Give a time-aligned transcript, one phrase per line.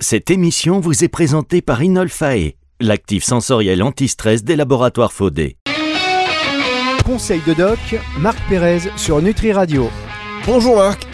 [0.00, 5.56] Cette émission vous est présentée par Inolfae, l'actif sensoriel anti-stress des laboratoires Faudé.
[7.04, 7.78] Conseil de doc,
[8.20, 9.88] Marc Pérez sur Nutri Radio.
[10.46, 11.06] Bonjour Marc.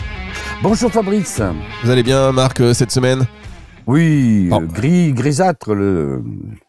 [0.62, 1.40] Bonjour Fabrice.
[1.82, 3.26] Vous allez bien Marc euh, cette semaine?
[3.86, 4.56] Oui, Oh.
[4.60, 6.22] euh, gris, grisâtre le,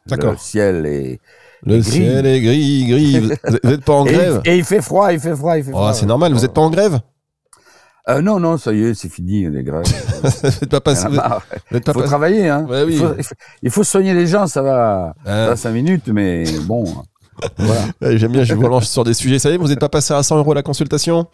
[0.07, 0.31] D'accord.
[0.33, 1.19] le ciel est.
[1.63, 1.83] Le Gris.
[1.91, 3.19] ciel est gris, gris.
[3.19, 3.29] Vous
[3.63, 4.41] vous êtes pas en grève?
[4.45, 5.93] et il fait froid, il fait froid, il fait Oh, froid.
[5.93, 6.99] c'est normal, vous êtes pas en grève?
[8.07, 9.83] Euh, non, non, ça y est, c'est fini les grèves.
[10.61, 11.07] Vous pas passé.
[11.07, 12.65] Vous faut êtes pas passé- travailler, hein.
[12.69, 12.93] Ouais, oui.
[12.93, 15.71] il, faut, il faut- il faut soigner les gens, ça va, ça Ah, va cinq
[15.71, 16.83] minutes, mais bon.
[17.57, 18.17] voilà.
[18.17, 19.39] J'aime bien, je vous relance sur des sujets.
[19.39, 21.25] Ça y est, vous n'êtes pas passé à 100 euros la consultation?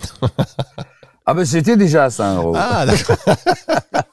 [1.26, 2.53] Ah ben c'était déjà à 100 euros.
[2.57, 3.17] Ah, d'accord.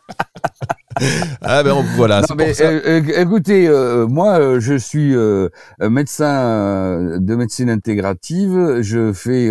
[1.42, 2.64] ah ben voilà, Non, mais, pour ça.
[2.64, 5.48] euh, euh, écoutez, euh, moi, je suis euh,
[5.80, 8.80] médecin de médecine intégrative.
[8.80, 9.50] Je fais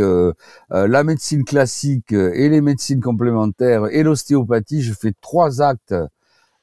[0.71, 4.81] la médecine classique et les médecines complémentaires et l'ostéopathie.
[4.81, 5.95] Je fais trois actes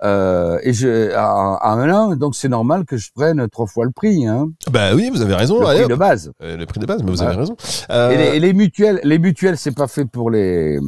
[0.02, 3.84] euh, et je, en, en un an, donc c'est normal que je prenne trois fois
[3.86, 5.60] le prix, hein, Bah oui, vous avez raison.
[5.60, 6.32] le prix de base.
[6.40, 7.56] Le prix de base, mais vous avez raison.
[7.90, 10.78] Euh, Et, les, et les mutuelles, les mutuelles, c'est pas fait pour les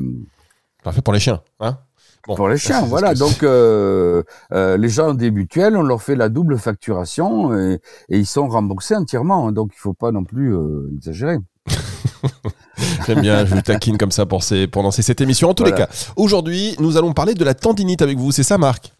[0.82, 1.40] Parfait pour les chiens.
[1.60, 1.78] Hein
[2.26, 3.14] Bon, pour les chiens, voilà.
[3.14, 7.74] Donc euh, euh, les gens des mutuelles, on leur fait la double facturation et,
[8.08, 9.46] et ils sont remboursés entièrement.
[9.48, 9.52] hein.
[9.52, 11.38] Donc il faut pas non plus euh, exagérer.
[13.06, 15.48] J'aime bien, je vous taquine comme ça pour, ces, pour lancer cette émission.
[15.50, 18.32] En tous les cas, aujourd'hui, nous allons parler de la tendinite avec vous.
[18.32, 18.92] C'est ça, Marc?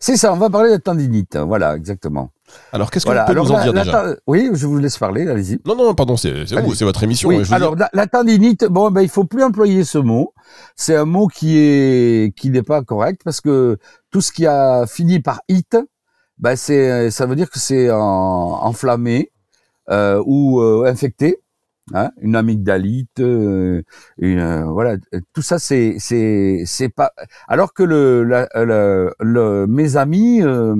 [0.00, 1.36] C'est ça, on va parler de tendinite.
[1.36, 2.30] Voilà, exactement.
[2.72, 3.22] Alors, qu'est-ce que Voilà.
[3.22, 5.58] vous pouvez Alors, nous en la- dire la déjà Oui, je vous laisse parler, allez-y.
[5.66, 6.74] Non, non, pardon, c'est c'est vous, Allez.
[6.74, 7.28] c'est votre émission.
[7.28, 10.32] Oui, vous alors la, la tendinite, bon, ben il faut plus employer ce mot.
[10.76, 13.78] C'est un mot qui est qui n'est pas correct parce que
[14.10, 15.76] tout ce qui a fini par it,
[16.38, 17.98] ben c'est ça veut dire que c'est en-
[18.64, 19.30] enflammé
[19.90, 21.40] euh, ou euh, infecté.
[21.94, 23.82] Hein, une amygdalite, euh,
[24.18, 24.96] une, euh, voilà,
[25.32, 27.12] tout ça c'est c'est c'est pas.
[27.46, 30.74] Alors que le, le, mes amis euh,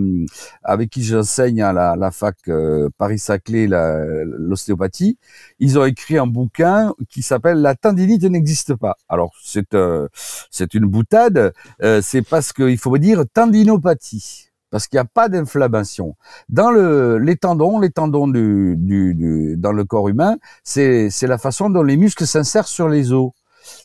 [0.62, 5.18] avec qui j'enseigne à la, la fac euh, Paris-Saclay la- l'ostéopathie,
[5.58, 8.96] ils ont écrit un bouquin qui s'appelle La tendinite n'existe pas.
[9.08, 10.08] Alors c'est euh,
[10.50, 11.52] c'est une boutade,
[11.82, 14.47] euh, c'est parce qu'il faut dire tendinopathie.
[14.70, 16.16] Parce qu'il n'y a pas d'inflammation.
[16.48, 21.38] Dans le, les tendons, les tendons du, du, du- dans le corps humain, c'est, la
[21.38, 23.30] façon dont les muscles s'insèrent sur les os.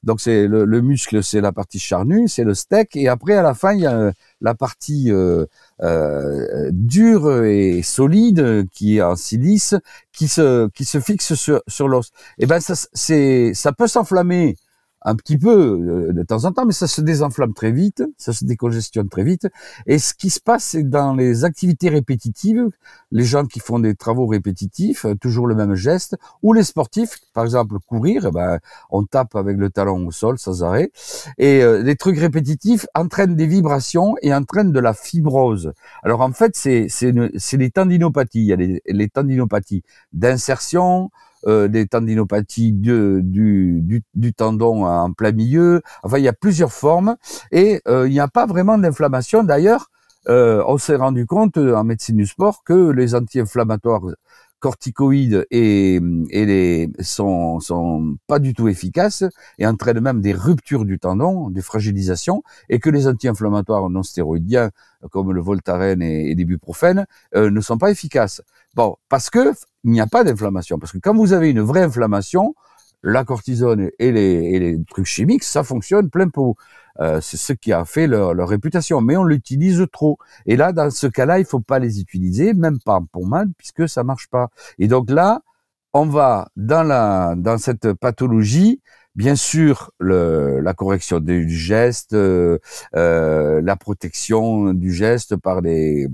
[0.04, 3.42] Donc c'est le, le muscle, c'est la partie charnue, c'est le steak, et après à
[3.42, 5.46] la fin il y a la partie euh,
[5.82, 9.76] euh, dure et solide qui est en silice,
[10.14, 12.12] qui se qui se fixe sur sur l'os.
[12.38, 14.56] Et ben ça c'est ça peut s'enflammer
[15.04, 18.34] un petit peu euh, de temps en temps, mais ça se désenflamme très vite, ça
[18.34, 19.48] se décongestionne très vite.
[19.86, 22.70] Et ce qui se passe, c'est dans les activités répétitives,
[23.12, 27.20] les gens qui font des travaux répétitifs, euh, toujours le même geste, ou les sportifs,
[27.34, 28.60] par exemple courir, eh ben,
[28.90, 30.92] on tape avec le talon au sol sans arrêt,
[31.38, 35.74] et euh, les trucs répétitifs entraînent des vibrations et entraînent de la fibrose.
[36.04, 38.40] Alors en fait, c'est c'est les tendinopathies.
[38.40, 41.12] Il y a les tendinopathies d'insertion,
[41.46, 44.04] euh, des tendinopathies du,
[44.38, 45.82] tendon en plein milieu.
[46.02, 47.18] Enfin, il y a plusieurs formes
[47.52, 49.44] et euh, il n'y a pas vraiment d'inflammation.
[49.44, 49.90] D'ailleurs,
[50.30, 54.04] euh, on s'est rendu compte en médecine du sport que les anti-inflammatoires
[54.60, 56.00] corticoïdes et,
[57.02, 57.60] sont,
[58.28, 59.26] pas du tout efficaces
[59.60, 64.70] et entraînent même des ruptures du tendon, des fragilisations, et que les anti-inflammatoires non stéroïdiens
[65.12, 67.06] comme le Voltaren et, et l'ibuprofène
[67.36, 68.42] ne sont pas efficaces.
[68.74, 69.54] Bon, parce que
[69.84, 70.80] il n'y a pas d'inflammation.
[70.80, 72.56] Parce que quand vous avez une vraie inflammation,
[73.04, 76.56] la cortisone et les, et les trucs chimiques, ça fonctionne plein pot.
[77.00, 79.02] Euh, c'est ce qui a fait leur, leur réputation.
[79.02, 80.18] Mais on l'utilise trop.
[80.46, 83.90] Et là, dans ce cas-là, il faut pas les utiliser, même pas en pommade, puisque
[83.90, 84.50] ça marche pas.
[84.80, 85.42] Et donc là,
[85.94, 88.82] on va dans la dans cette pathologie.
[89.16, 92.58] Bien sûr, le, la correction du geste, euh,
[92.96, 96.08] euh, la protection du geste par des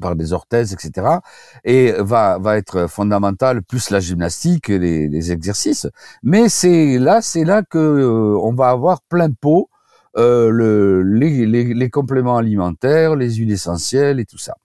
[0.00, 1.18] par des orthèses, etc.
[1.64, 5.88] Et va va être fondamentale plus la gymnastique, les, exercices.
[6.22, 9.68] Mais c'est là, c'est là que euh, on va avoir plein pot
[10.16, 14.56] euh, le, les, les, les compléments alimentaires, les huiles essentielles et tout ça.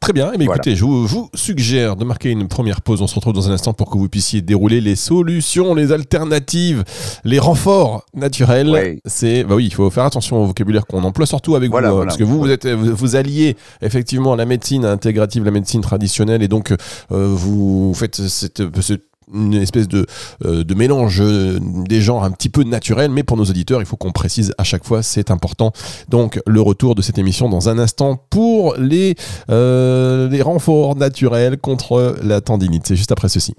[0.00, 0.30] Très bien.
[0.34, 0.60] Eh bien, Voilà.
[0.60, 3.02] écoutez, je vous, suggère de marquer une première pause.
[3.02, 6.84] On se retrouve dans un instant pour que vous puissiez dérouler les solutions, les alternatives,
[7.24, 8.98] les renforts naturels.
[9.06, 11.92] C'est, bah oui, il faut faire attention au vocabulaire qu'on emploie, surtout avec Voilà, vous,
[11.94, 12.08] hein, voilà.
[12.08, 16.48] parce que vous, vous êtes, vous, alliez effectivement la médecine intégrative, la médecine traditionnelle, et
[16.48, 16.76] donc euh,
[17.10, 18.94] vous faites cette, ce-
[19.32, 20.06] une espèce de,
[20.44, 23.96] euh, mélange euh, des genres un petit peu naturel, mais pour nos auditeurs, il faut
[23.96, 25.72] qu'on précise à chaque fois, c'est important.
[26.08, 29.14] Donc, le retour de cette émission dans un instant pour les,
[29.50, 32.86] euh, les renforts naturels contre la tendinite.
[32.86, 33.54] C'est juste après ceci.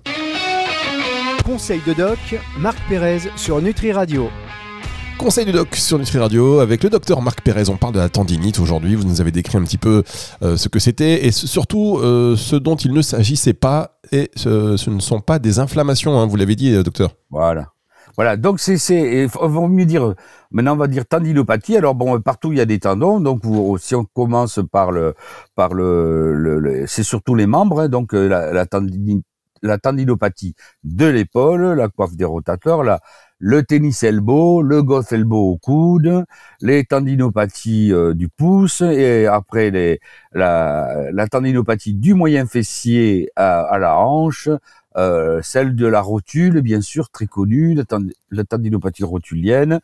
[1.45, 2.19] Conseil de doc,
[2.59, 4.29] Marc Pérez sur Nutri Radio.
[5.21, 7.69] Conseil du doc sur Nutri Radio avec le docteur Marc Pérez.
[7.69, 8.95] On parle de la tendinite aujourd'hui.
[8.95, 10.01] Vous nous avez décrit un petit peu
[10.41, 13.99] euh, ce que c'était et surtout euh, ce dont il ne s'agissait pas.
[14.11, 17.11] Et ce, ne sont pas des inflammations, hein, vous l'avez dit, euh, docteur.
[17.29, 17.67] Voilà.
[18.15, 20.15] Voilà, donc c'est, on va mieux dire,
[20.49, 21.77] maintenant on va dire tendinopathie.
[21.77, 23.43] Alors bon, partout il y a des tendons, donc
[23.79, 25.13] si on commence par le,
[25.55, 28.65] par le, c'est surtout les membres, hein, donc la, la,
[29.61, 32.99] la tendinopathie de l'épaule, la coiffe des rotateurs, la,
[33.41, 36.25] le tennis elbow, le golf elbow au coude,
[36.61, 39.99] les tendinopathies euh, du pouce et après les,
[40.31, 44.47] la, la tendinopathie du moyen fessier à, la hanche,
[44.95, 47.75] euh, celle de la rotule, bien sûr, très connue,
[48.29, 49.79] la, tendinopathie rotulienne,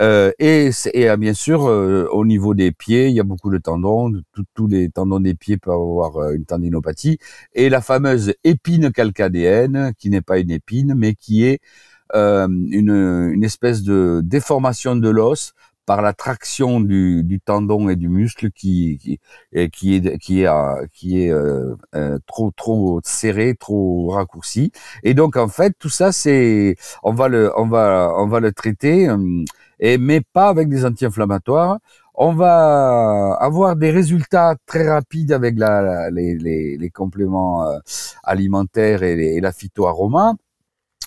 [0.00, 4.10] euh, et, et bien sûr, au niveau des pieds, il y a beaucoup de tendons,
[4.54, 7.18] tous les tendons des pieds peuvent avoir une tendinopathie,
[7.52, 11.60] et la fameuse épine calcadéenne, qui n'est pas une épine, mais qui est
[12.14, 15.54] euh, une, une, espèce de déformation de l'os
[15.86, 19.20] par la traction du, du, tendon et du muscle qui qui,
[19.72, 20.48] qui est qui est
[20.92, 24.72] qui est euh, euh, trop trop serré, trop raccourci.
[25.02, 28.52] Et donc en fait tout ça c'est on va le on va on va le
[28.52, 29.08] traiter
[29.80, 31.78] et mais pas avec des anti-inflammatoires.
[32.14, 37.66] On va avoir des résultats très rapides avec la, les, les, les, compléments
[38.22, 40.34] alimentaires et, et la phytoaroma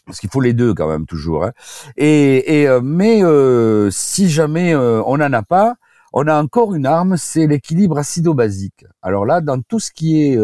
[0.05, 1.45] parce qu'il faut les deux quand même toujours.
[1.45, 1.51] Hein.
[1.97, 5.75] Et, et euh, mais euh, si jamais euh, on n'en a pas,
[6.13, 8.85] on a encore une arme, c'est l'équilibre acido-basique.
[9.01, 10.39] Alors là, dans tout ce qui est,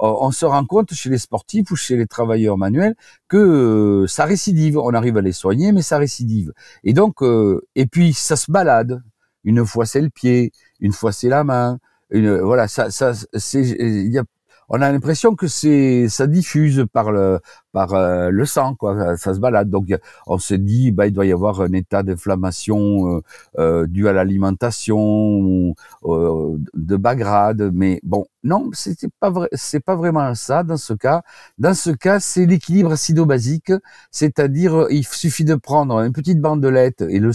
[0.00, 2.96] on se rend compte chez les sportifs ou chez les travailleurs manuels
[3.28, 4.78] que ça récidive.
[4.78, 6.52] On arrive à les soigner, mais ça récidive.
[6.82, 7.22] Et donc,
[7.76, 9.00] et puis ça se balade.
[9.44, 10.50] Une fois c'est le pied,
[10.80, 11.78] une fois c'est la main.
[12.10, 14.24] Une, voilà, ça, ça, c'est, il y a
[14.74, 17.40] on a l'impression que c'est ça diffuse par le
[17.72, 19.16] par euh, le sang quoi.
[19.16, 19.70] Ça se balade.
[19.70, 19.86] Donc
[20.26, 23.22] on se dit bah il doit y avoir un état d'inflammation euh,
[23.58, 25.74] euh dû à l'alimentation
[26.04, 27.70] euh, de bas grade.
[27.74, 31.22] Mais bon non c'est pas vrai c'est pas vraiment ça dans ce cas.
[31.58, 33.72] Dans ce cas c'est l'équilibre acido-basique.
[34.10, 37.32] C'est-à-dire il suffit de prendre une petite bandelette et le,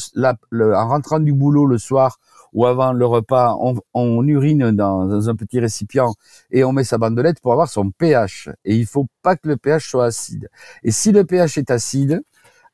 [0.51, 2.19] le en rentrant du boulot le soir
[2.53, 3.55] ou avant le repas,
[3.93, 6.13] on, urine dans, un petit récipient
[6.51, 8.49] et on met sa bandelette pour avoir son pH.
[8.65, 10.47] Et il faut pas que le pH soit acide.
[10.85, 12.21] Et si le pH est acide,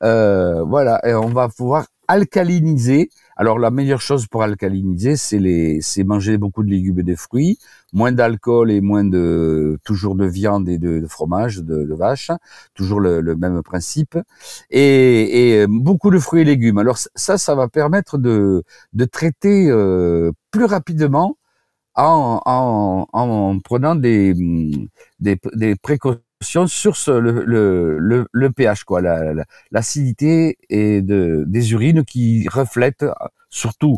[0.04, 3.10] euh, voilà, on va pouvoir alcaliniser.
[3.38, 7.16] Alors la meilleure chose pour alcaliniser, c'est les, c'est manger beaucoup de légumes et de
[7.16, 7.58] fruits,
[7.92, 12.30] moins d'alcool et moins de toujours de viande et de, fromage de, vache,
[12.76, 14.16] toujours le, même principe,
[14.70, 16.78] et, et, beaucoup de fruits et légumes.
[16.78, 18.64] Alors ça, ça va permettre de,
[18.94, 21.38] de traiter euh, plus rapidement
[21.96, 24.34] en, en, en prenant des,
[25.20, 29.02] des, des précautions sur ce, le, le, le, pH, quoi,
[29.72, 33.06] l'acidité et de, des urines qui reflètent
[33.50, 33.98] surtout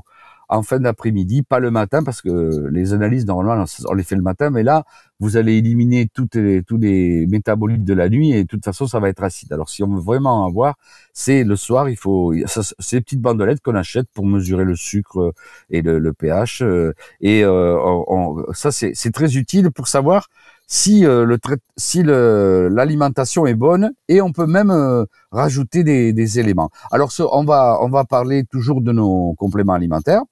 [0.50, 4.22] en fin d'après-midi, pas le matin parce que les analyses normalement on les fait le
[4.22, 4.86] matin, mais là
[5.20, 8.86] vous allez éliminer toutes les, tous les métabolites de la nuit et de toute façon
[8.86, 9.52] ça va être acide.
[9.54, 10.76] Alors si on veut vraiment en avoir,
[11.14, 15.34] c'est le soir, il faut ces petites bandelettes qu'on achète pour mesurer le sucre
[15.70, 20.28] et le, pH euh, et euh, ça c'est très utile pour savoir
[20.68, 21.38] si euh, le
[21.78, 26.70] si l'alimentation est bonne et on peut même euh, rajouter des, des, éléments.
[26.92, 30.24] Alors on va on va parler toujours de nos compléments alimentaires.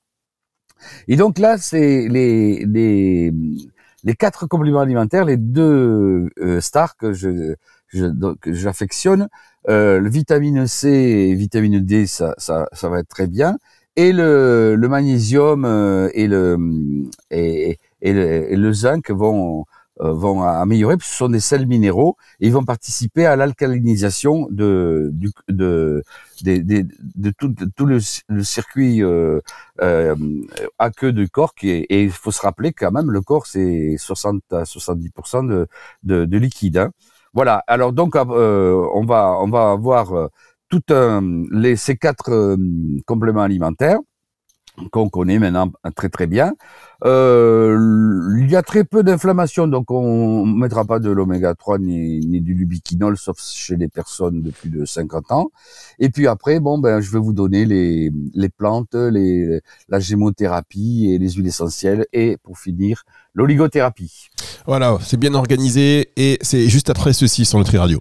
[1.08, 3.34] Et donc là c'est les, les
[4.04, 7.56] les quatre compléments alimentaires, les deux euh, stars que je
[8.42, 9.28] que j'affectionne,
[9.68, 13.58] le vitamine C et vitamine D, ça, ça, ça va être très bien,
[13.96, 15.64] et le, le magnésium
[16.12, 16.58] et le
[17.30, 19.64] et, le, et le zinc vont euh,
[20.00, 25.14] vont améliorer, ce sont des sels minéraux, et ils vont participer à l'alcalinisation de,
[27.76, 28.00] tout, le,
[28.44, 29.40] circuit euh,
[29.82, 30.16] euh,
[30.80, 31.54] aqueux du corps.
[31.64, 35.68] Et il faut se rappeler quand même, le corps, c'est 60 à 70% de,
[36.04, 36.78] de, de liquide.
[36.78, 36.92] Hein.
[37.34, 37.64] Voilà.
[37.68, 40.28] Alors donc, euh, on va on va avoir euh,
[40.70, 41.22] tout un,
[41.52, 42.58] les, ces quatre
[43.06, 44.00] compléments alimentaires
[44.92, 46.54] qu'on connaît maintenant très très bien.
[47.06, 47.78] Euh,
[48.40, 52.20] il y a très peu d'inflammation, donc on ne mettra pas de l'oméga 3 ni,
[52.20, 55.52] ni, du lubiquinol, sauf chez les personnes de plus de 50 ans.
[56.00, 61.12] Et puis après, bon, ben, je vais vous donner les, les plantes, les, la gémothérapie
[61.12, 63.04] et les huiles essentielles, et pour finir,
[63.34, 64.30] l'oligothérapie.
[64.66, 68.00] Voilà, c'est bien organisé, et c'est juste après ceci sur Nutri Radio.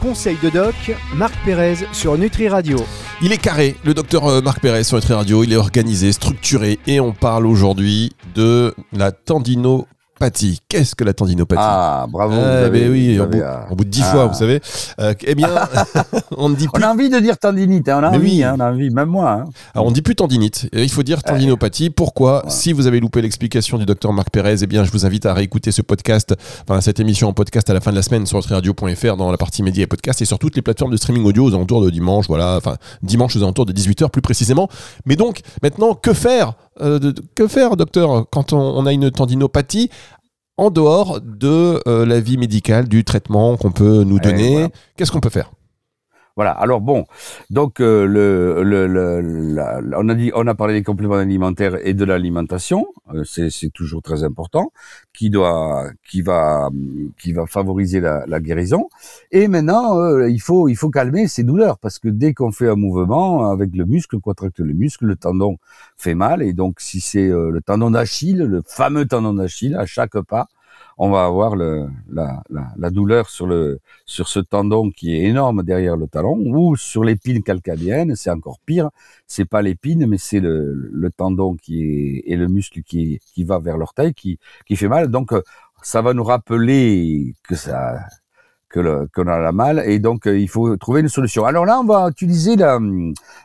[0.00, 0.74] Conseil de doc,
[1.14, 2.78] Marc Pérez sur Nutri Radio.
[3.22, 6.78] Il est carré, le docteur euh, Marc Pérez sur Nutri Radio, il est organisé, structuré
[6.86, 9.86] et on parle aujourd'hui de la tendino
[10.18, 10.60] tendinopathie.
[10.68, 12.34] Qu'est-ce que la tendinopathie Ah, bravo.
[12.36, 14.10] Ah, avez- oui, bout, euh, bout de dix ah.
[14.12, 14.60] fois, vous savez.
[15.00, 15.48] Euh, eh bien,
[16.36, 16.84] on ne dit On plus.
[16.84, 18.42] a envie de dire tendinite, hein, on a envie, oui.
[18.42, 19.30] hein, on a envie, même moi.
[19.30, 19.44] hein.
[19.74, 20.68] Alors, on dit plus tendinite.
[20.72, 21.90] Il faut dire tendinopathie.
[21.90, 22.44] Pourquoi.
[22.48, 25.34] Si vous avez loupé l'explication du docteur Marc Pérez, eh bien, je vous invite à
[25.34, 26.34] réécouter ce podcast,
[26.68, 29.36] enfin, cette émission en podcast à la fin de la semaine sur radio.fr dans la
[29.38, 31.90] partie médias et podcast et sur toutes les plateformes de streaming audio aux alentours de
[31.90, 34.68] dimanche, voilà, enfin, dimanche aux alentours de 18h plus précisément.
[35.06, 39.10] Mais donc, maintenant, que faire Euh, de- Que faire, docteur, quand on, on a une
[39.10, 39.90] tendinopathie
[40.56, 44.52] en dehors de euh, la vie médicale, du traitement qu'on peut nous Eh, donner?
[44.52, 44.68] voilà.
[44.96, 45.50] Qu'est-ce qu'on peut faire?
[46.36, 46.50] Voilà.
[46.50, 47.04] Alors bon,
[47.50, 51.94] donc euh, le, le, le- on a dit, on a parlé des compléments alimentaires et
[51.94, 52.86] de l'alimentation.
[53.14, 54.72] euh, c'est c'est toujours très important,
[55.12, 56.70] qui doit, qui va,
[57.20, 58.88] qui va favoriser la, la guérison.
[59.30, 62.68] Et maintenant, euh, il faut, il faut calmer ces douleurs parce que dès qu'on fait
[62.68, 65.58] un mouvement avec le muscle, contracte le muscle, le tendon
[65.96, 66.42] fait mal.
[66.42, 70.48] Et donc, si c'est euh, le tendon d'Achille, le fameux tendon d'Achille, à chaque pas,
[70.98, 75.24] on va avoir le, la, la, la douleur sur le, sur ce tendon qui est
[75.24, 78.90] énorme derrière le talon ou sur l'épine calcanéenne, c'est encore pire.
[79.26, 83.44] C'est pas l'épine, mais c'est le, le tendon qui est et le muscle qui, qui
[83.44, 85.08] va vers l'orteil qui, qui fait mal.
[85.08, 85.32] Donc,
[85.82, 87.98] ça va nous rappeler que ça,
[88.68, 91.44] que qu'on a la mal et donc euh, il faut trouver une solution.
[91.44, 92.78] Alors là, on va utiliser la,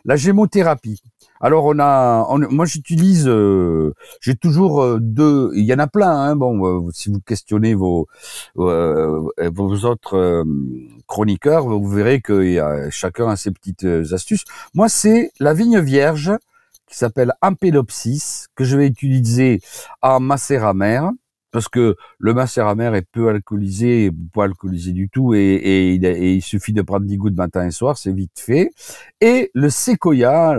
[0.06, 1.02] la gémothérapie.
[1.42, 5.88] Alors on a, on- moi j'utilise, euh, j'ai toujours euh, deux, il y en a
[5.88, 6.12] plein.
[6.12, 8.08] Hein, bon, euh, si vous questionnez vos
[8.56, 10.44] vos autres
[11.08, 14.44] chroniqueurs, vous verrez que y a, chacun a ses petites astuces.
[14.74, 16.32] Moi, c'est la vigne vierge
[16.88, 19.62] qui s'appelle Ampelopsis que je vais utiliser
[20.02, 21.12] en macéramère
[21.52, 26.82] parce que le macéramère est peu alcoolisé, pas alcoolisé du tout, et, il, suffit de
[26.82, 28.72] prendre 10 gouttes matin et soir, c'est vite fait.
[29.22, 30.56] Et le séquoia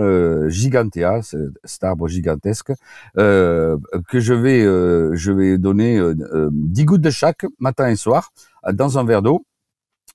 [0.49, 2.71] gigantea, ce- cet arbre gigantesque,
[3.17, 3.77] euh,
[4.09, 7.95] que je vais, euh, je vais donner euh, euh, 10 gouttes de chaque matin et
[7.95, 8.31] soir
[8.73, 9.45] dans un verre d'eau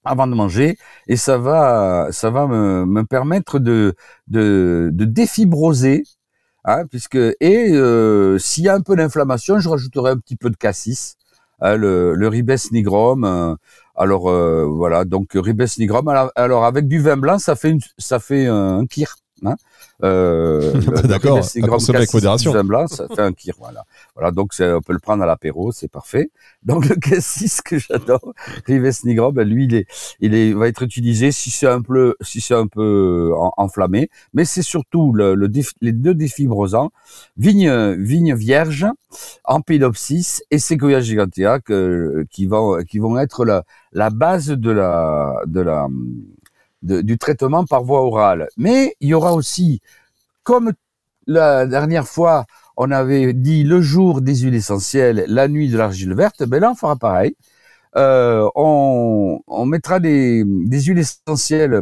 [0.05, 0.77] avant de manger
[1.09, 3.95] et ça va ça va me, me permettre de
[4.29, 6.05] de, de défibroser
[6.67, 10.51] hein, puisque et euh, s'il y a un peu d'inflammation je rajouterai un petit peu
[10.51, 11.17] de cassis
[11.61, 13.55] hein, le, le ribes nigrum euh,
[13.97, 18.19] alors euh, voilà donc ribes nigrum alors, avec du vin blanc ça fait une, ça
[18.19, 19.55] fait un kir hein.
[20.03, 22.53] Euh, le D'accord, à consommer avec modération.
[22.65, 23.85] Blanc, ça fait un kir, voilà.
[24.15, 26.31] Voilà, donc on peut le prendre à l'apéro, c'est parfait.
[26.63, 28.33] Donc le cassis que j'adore,
[28.67, 29.87] Ribes nigrum, ben, lui il est,
[30.21, 34.11] il est, va être utilisé si c'est un peu, si c'est un peu en- enflammé,
[34.35, 36.91] mais c'est surtout le, le déf- les deux défibrosants,
[37.37, 38.87] vigne, vigne vierge,
[39.45, 45.35] Ampelopsis et Sequoia gigantea que, qui vont, qui vont être la, la base de la,
[45.47, 45.89] de la,
[46.87, 48.49] du traitement par voie orale.
[48.57, 49.81] Mais il y aura aussi,
[50.43, 50.73] comme
[51.27, 56.15] la dernière fois, on avait dit le jour des huiles essentielles, la nuit de l'argile
[56.15, 57.37] verte, ben là on fera pareil.
[57.97, 61.81] Euh, on, mettra des, huiles essentielles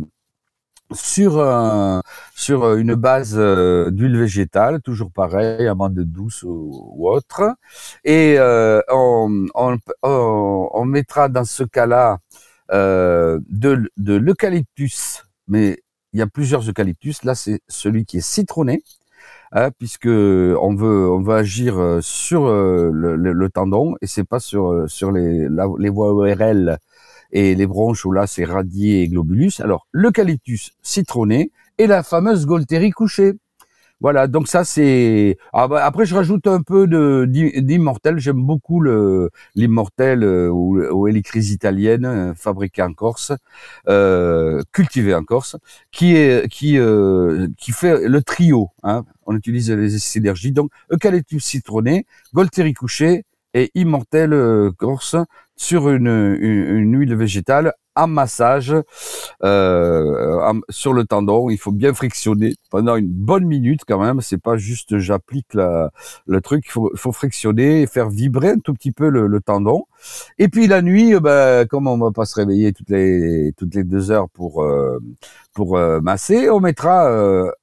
[0.92, 1.44] sur
[2.36, 7.42] sur une base euh, d'huile végétale, toujours pareil, amande douce ou, autre,
[8.04, 9.46] et euh, on,
[10.02, 12.18] on mettra dans ce cas-là
[12.72, 15.78] euh, de, l'eucalyptus, mais
[16.12, 17.24] il y a plusieurs eucalyptus.
[17.24, 18.82] Là, c'est celui qui est citronné,
[19.52, 24.40] hein, puisque on veut on veut agir euh, sur euh, le, tendon et c'est pas
[24.40, 26.78] sur sur les les voies ORL
[27.32, 29.60] et les bronches où là c'est radier et globulus.
[29.60, 33.34] Alors l'eucalyptus citronné et la fameuse Golteri couchée.
[34.04, 35.38] Voilà, donc ça c'est.
[35.54, 36.86] Ah bah, après, je rajoute un peu
[37.26, 38.18] d'immortel.
[38.18, 43.32] J'aime beaucoup le l'immortel euh, ou, ou italienne euh, fabriquée en Corse,
[43.88, 45.56] euh, cultivée en Corse,
[45.90, 48.68] qui est qui euh, qui fait le trio.
[48.82, 49.04] Hein.
[49.24, 50.52] On utilise les synergies.
[50.52, 54.34] Donc eucalyptus citronné, Golteri couché et immortel
[54.76, 55.16] Corse
[55.56, 58.74] sur une huile végétale en massage
[59.42, 61.50] euh, sur le tendon.
[61.50, 64.20] Il faut bien frictionner pendant une bonne minute quand même.
[64.20, 66.64] C'est pas juste j'applique le truc.
[66.66, 69.84] Il faut, frictionner et faire vibrer un tout petit peu le, tendon.
[70.38, 73.74] Et puis la nuit, euh, ben, comme on va pas se réveiller toutes les toutes
[73.74, 74.98] les deux heures pour euh,
[75.52, 77.08] pour euh, masser, on mettra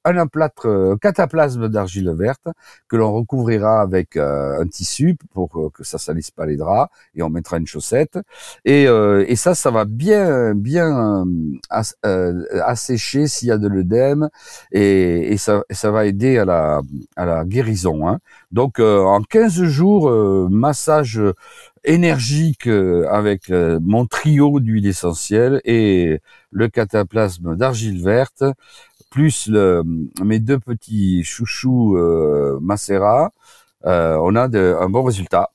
[0.04, 2.48] un emplâtre euh, cataplasme d'argile verte
[2.88, 7.28] que l'on recouvrira avec un tissu pour que ça salisse pas les draps et on
[7.28, 8.18] mettra une chaussette
[8.64, 10.21] et, et ça ça va bien
[10.54, 14.28] bien euh, euh, assécher s'il y a de l'œdème
[14.72, 18.18] et, et ça va aider à la guérison hein.
[18.50, 20.10] donc euh, en 15 jours
[20.50, 21.20] massage
[21.84, 28.44] énergique avec mon trio d'huile essentielle et le cataplasme d'argile verte
[29.10, 31.96] plus mes deux petits chouchous
[33.84, 35.50] euh, on a un bon résultat.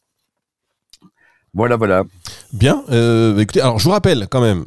[1.57, 2.03] Voilà, voilà.
[2.53, 2.83] Bien.
[2.91, 4.65] Euh, écoutez, alors je vous rappelle quand même,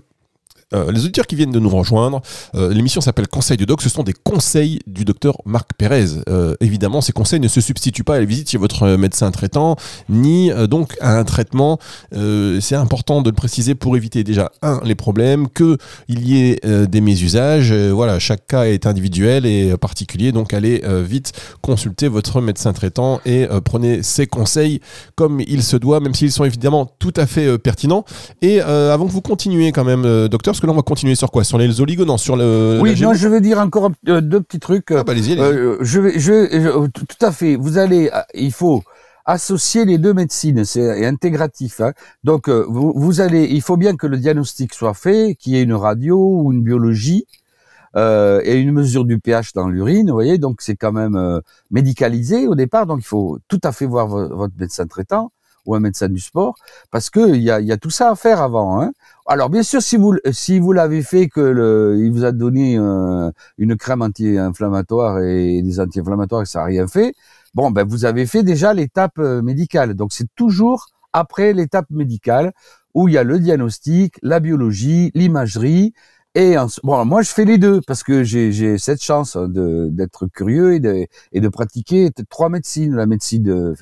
[0.74, 2.20] euh, les auditeurs qui viennent de nous rejoindre,
[2.54, 3.82] euh, l'émission s'appelle Conseil du Doc.
[3.82, 6.06] Ce sont des conseils du docteur Marc Pérez.
[6.28, 9.76] Euh, évidemment, ces conseils ne se substituent pas à la visite chez votre médecin traitant,
[10.08, 11.78] ni euh, donc à un traitement.
[12.14, 15.76] Euh, C'est important de le préciser pour éviter déjà un les problèmes, que
[16.08, 17.72] il y ait des mésusages.
[17.72, 23.46] Voilà, chaque cas est individuel et particulier, donc allez vite consulter votre médecin traitant et
[23.64, 24.80] prenez ses conseils
[25.14, 28.04] comme il se doit, même s'ils sont évidemment tout à fait pertinents.
[28.42, 31.30] Et avant que vous continuiez quand même, docteur, parce que là on va continuer sur
[31.30, 31.42] quoi?
[31.42, 32.78] Sur les oligos Non, sur le.
[32.82, 34.90] oui, non, je veux dire encore euh, deux petits trucs.
[34.90, 35.38] Ah, bah, allez-y.
[35.40, 37.56] Euh, je vais, je, vais- je- tout à fait.
[37.56, 38.82] Vous allez, euh, il faut
[39.24, 41.80] associer les deux médecines, c'est intégratif.
[41.80, 41.92] hein.
[42.24, 45.56] Donc, euh, vous, vous allez, il faut bien que le diagnostic soit fait, qu'il y
[45.56, 47.26] ait une radio ou une biologie
[47.96, 50.08] euh, et une mesure du pH dans l'urine.
[50.08, 51.40] Vous voyez, donc c'est quand même euh,
[51.70, 52.86] médicalisé au départ.
[52.86, 55.32] Donc, il faut tout à fait voir vo- votre médecin traitant
[55.66, 56.54] ou un médecin du sport
[56.90, 58.80] parce que il y a, y a tout ça à faire avant.
[58.80, 58.92] Hein.
[59.26, 62.76] Alors, bien sûr, si vous si vous l'avez fait que le, il vous a donné
[62.78, 67.14] euh, une crème anti-inflammatoire et des anti-inflammatoires et ça n'a rien fait,
[67.54, 69.94] bon, ben vous avez fait déjà l'étape euh, médicale.
[69.94, 72.52] Donc c'est toujours après l'étape médicale
[72.94, 75.92] où il y a le diagnostic, la biologie, l'imagerie.
[76.36, 80.74] Et en- bon, moi je fais les deux parce que j'ai cette chance d'être curieux
[80.74, 83.74] et de et de pratiquer trois médecines la médecine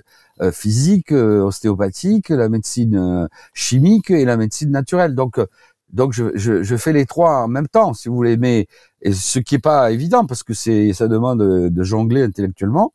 [0.52, 5.14] physique, euh, ostéopathique, la médecine euh, chimique et la médecine naturelle.
[5.14, 5.46] Donc euh,
[5.90, 8.66] donc je, je, je fais les trois en même temps, si vous voulez, mais
[9.10, 11.40] ce qui est pas évident parce que c'est ça demande
[11.70, 12.92] de, jongler intellectuellement.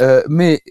[0.00, 0.62] Euh, mais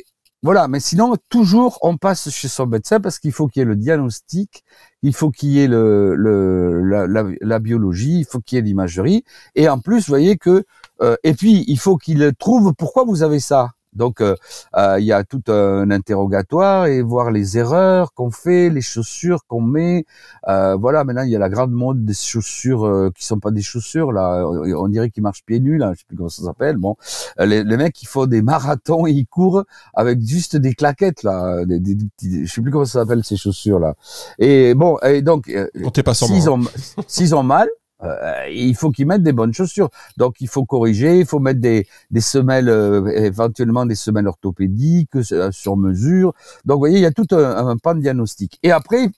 [0.43, 3.65] voilà, mais sinon toujours on passe chez son médecin parce qu'il faut qu'il y ait
[3.65, 4.63] le diagnostic,
[5.01, 8.61] il faut qu'il y ait le, le la, la, biologie, il faut qu'il y ait
[8.61, 9.23] l'imagerie,
[9.55, 10.63] et en plus voyez que
[11.01, 13.71] euh, et puis il faut qu'il trouve pourquoi vous avez ça.
[13.97, 14.35] Donc euh,
[14.77, 19.41] euh, il y a tout un interrogatoire et voir les erreurs qu'on fait, les chaussures
[19.47, 20.05] qu'on met.
[20.47, 23.51] Euh, voilà, maintenant il y a la grande mode des chaussures euh, qui sont pas
[23.51, 26.43] des chaussures là, on dirait qu'ils marchent pieds nus là, je sais plus comment ça
[26.43, 26.77] s'appelle.
[26.77, 26.95] Bon,
[27.39, 29.63] Euh, les, les mecs ils font des marathons et ils courent
[29.93, 33.23] avec juste des claquettes là, des, des- des petits- je sais plus comment ça s'appelle
[33.23, 33.95] ces chaussures là.
[34.39, 36.37] Et bon, et donc euh, Comptez pas sur moi.
[36.37, 36.61] s'ils ont
[37.07, 37.67] s'ils ont mal,
[38.03, 39.89] euh, il faut qu'ils mettent des bonnes chaussures.
[40.17, 45.15] Donc il faut corriger, il faut mettre des, des semelles, euh, éventuellement des semelles orthopédiques
[45.31, 46.33] euh, sur mesure.
[46.65, 48.59] Donc vous voyez, il y a tout un, un pan de diagnostic.
[48.63, 49.09] Et après,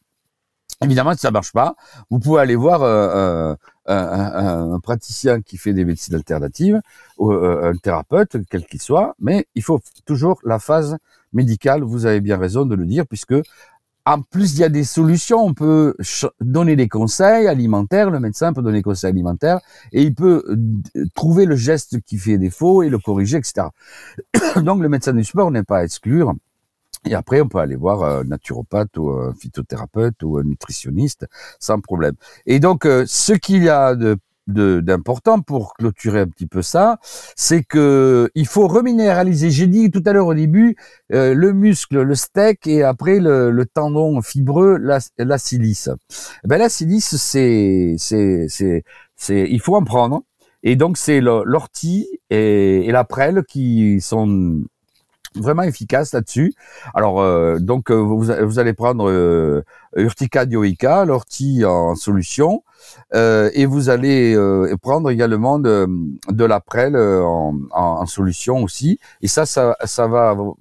[0.82, 1.76] évidemment, si ça marche pas,
[2.10, 3.54] vous pouvez aller voir euh,
[3.86, 6.80] un, un- un praticien qui fait des médecines alternatives,
[7.18, 10.98] ou euh, un thérapeute, quel qu'il soit, mais il faut toujours la phase
[11.34, 13.36] médicale, vous avez bien raison de le dire, puisque
[14.06, 15.40] en plus, il y a des solutions.
[15.44, 15.96] On peut
[16.42, 18.10] donner des conseils alimentaires.
[18.10, 19.60] Le médecin peut donner des conseils alimentaires
[19.92, 20.44] et il peut
[21.16, 23.68] trouver le geste qui fait défaut et le corriger, etc.
[24.64, 26.34] Donc, le médecin du sport n'est pas à exclure.
[27.06, 31.28] Et après, on peut aller voir un naturopathe ou un phytothérapeute ou un nutritionniste
[31.60, 32.16] sans problème.
[32.46, 34.18] Et donc, euh, ce qu'il y a de-
[34.50, 36.98] d'important pour clôturer un petit peu ça,
[37.36, 39.52] c'est que il faut reminéraliser.
[39.52, 40.76] J'ai dit tout à l'heure au début,
[41.14, 45.90] euh, le muscle, le steak et après le, le tendon fibreux, la, la silice.
[46.44, 48.84] Eh Ben la silice, c'est c'est c'est
[49.50, 50.24] il faut en prendre.
[50.64, 54.62] Et donc c'est l'ortie et, et la prêle qui sont
[55.36, 56.54] vraiment efficaces là-dessus.
[56.94, 59.64] Alors euh, donc euh, vous, vous allez prendre euh,
[59.96, 62.64] Urtica dioica, l'ortie en solution,
[63.14, 65.88] euh, et vous allez euh, prendre également de,
[66.30, 69.00] de la prêle en, en, solution aussi.
[69.22, 70.56] Et ça, ça, ça va vous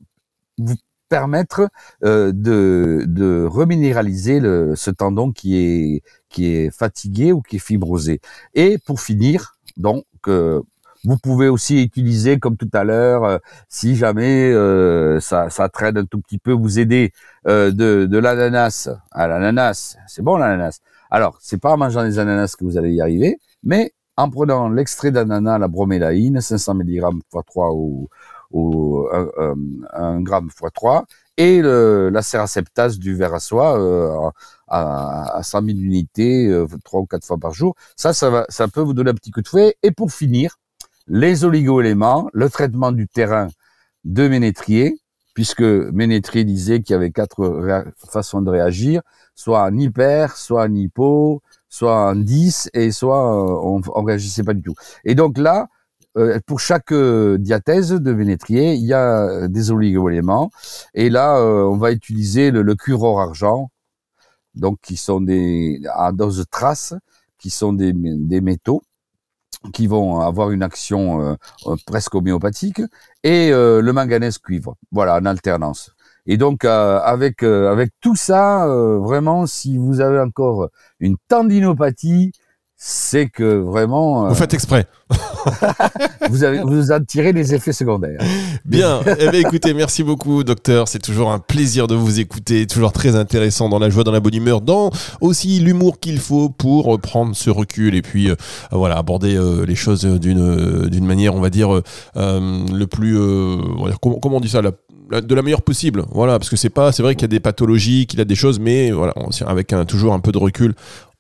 [1.08, 1.68] permettre
[2.04, 7.60] euh, de, de reminéraliser le, ce tendon qui est, qui est fatigué ou qui est
[7.60, 8.20] fibrosé.
[8.54, 10.04] Et pour finir, donc,
[11.04, 15.98] vous pouvez aussi utiliser, comme tout à l'heure, euh, si jamais euh, ça, ça traîne
[15.98, 17.12] un tout petit peu, vous aider
[17.46, 18.88] euh, de, de l'ananas.
[19.12, 20.80] À l'ananas, c'est bon l'ananas.
[21.10, 24.68] Alors, c'est pas en mangeant des ananas que vous allez y arriver, mais en prenant
[24.68, 28.08] l'extrait d'ananas, la bromélaïne, 500 mg x 3 ou,
[28.50, 29.54] ou 1,
[29.92, 31.04] 1 g x 3,
[31.38, 34.30] et le, la céraceptase du verre à soie euh,
[34.66, 37.74] à, à 100 000 unités, euh, 3 ou 4 fois par jour.
[37.96, 39.76] Ça, ça, va, ça peut vous donner un petit coup de fouet.
[39.84, 40.58] Et pour finir,
[41.08, 43.48] les oligo-éléments, le traitement du terrain
[44.04, 44.98] de Ménétrier,
[45.34, 49.02] puisque Ménétrier disait qu'il y avait quatre façons de réagir,
[49.34, 54.42] soit en hyper, soit en hypo, soit en 10, et soit euh, on, on réagissait
[54.42, 54.74] pas du tout.
[55.04, 55.68] Et donc là,
[56.16, 60.50] euh, pour chaque euh, diathèse de Ménétrier, il y a des oligo-éléments,
[60.94, 62.74] et là, on va utiliser le, le
[63.18, 63.70] argent,
[64.54, 66.94] donc qui sont des à dose trace,
[67.38, 67.92] qui sont des
[68.40, 68.82] métaux
[69.72, 72.80] qui vont avoir une action euh, presque homéopathique,
[73.22, 75.94] et euh, le manganèse cuivre, voilà, en alternance.
[76.26, 78.66] Et donc avec avec tout ça,
[79.00, 80.68] vraiment, si vous avez encore
[81.00, 82.32] une tendinopathie,
[82.80, 84.28] c'est que vraiment.
[84.28, 84.86] Vous faites exprès.
[86.30, 88.20] vous, avez, vous en tirez les effets secondaires.
[88.64, 89.00] Bien.
[89.18, 90.86] eh bien, écoutez, merci beaucoup, docteur.
[90.86, 92.68] C'est toujours un plaisir de vous écouter.
[92.68, 96.50] Toujours très intéressant dans la joie, dans la bonne humeur, dans aussi l'humour qu'il faut
[96.50, 98.36] pour prendre ce recul et puis, euh,
[98.70, 101.82] voilà, aborder euh, les choses d'une d'une manière, on va dire,
[102.16, 103.18] euh, le plus.
[104.00, 104.62] comment, comment on dit ça
[105.10, 106.04] de la meilleure possible.
[106.10, 108.24] Voilà, parce que c'est pas, c'est vrai qu'il y a des pathologies, qu'il y a
[108.24, 109.14] des choses, mais voilà,
[109.46, 110.74] avec un, toujours un peu de recul,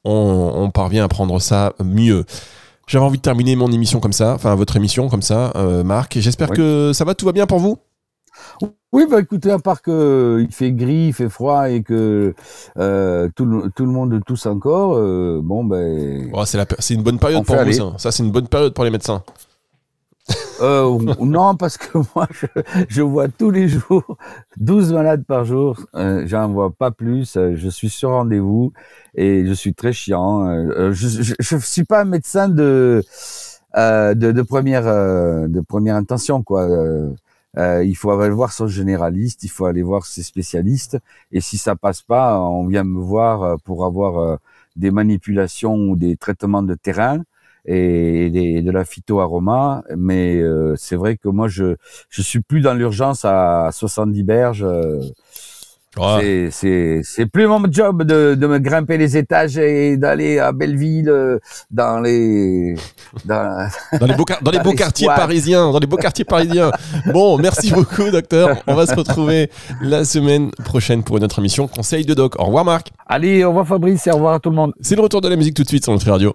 [0.08, 2.24] on, parvient à prendre ça mieux.
[2.86, 6.18] J'avais envie de terminer mon émission comme ça, enfin votre émission comme ça, euh, Marc.
[6.18, 7.78] J'espère que ça va, tout va bien pour vous
[8.92, 12.34] oui, bah écoutez, à part que il fait gris, il fait froid et que
[12.78, 16.30] euh, tout, le, tout le monde tousse encore, euh, bon ben.
[16.32, 17.92] Oh, c'est une bonne période pour vous, ça.
[17.98, 19.22] ça c'est une bonne période pour les médecins.
[20.60, 22.46] Euh, non, parce que moi, je,
[22.88, 24.16] je, vois tous les jours
[24.56, 25.80] 12 malades par jour.
[25.94, 27.36] Euh, J'en vois pas plus.
[27.36, 28.72] Euh, je suis sur rendez-vous
[29.14, 30.46] et je suis très chiant.
[30.48, 33.02] Euh, je, je, suis pas un médecin de
[33.76, 36.66] euh, de, de, première de première intention, quoi.
[37.56, 40.98] il faut aller voir son généraliste, il faut aller voir ses spécialistes.
[41.32, 44.38] Et si ça passe pas, on vient me voir pour avoir
[44.76, 47.22] des manipulations ou des traitements de terrain
[47.68, 49.82] et, de la phytoaroma.
[49.96, 51.76] Mais euh, c'est vrai que moi, je
[52.10, 54.64] je suis plus dans l'urgence à 70 berges.
[54.64, 55.00] Euh,
[56.52, 61.08] c'est c'est plus mon job de, de me grimper les étages et d'aller à Belleville
[61.08, 61.38] euh,
[61.70, 62.76] dans les
[63.24, 66.70] dans, dans les beaux dans, les beaux quartiers parisiens dans les beaux quartiers parisiens.
[67.12, 68.62] Bon, merci beaucoup docteur.
[68.66, 69.50] On va se retrouver
[69.80, 72.38] la semaine prochaine pour une autre émission Conseil de doc.
[72.38, 72.92] Au revoir Marc.
[73.06, 74.74] Allez, au revoir Fabrice et au revoir à tout le monde.
[74.80, 76.34] C'est le retour de la musique tout de suite sur notre radio.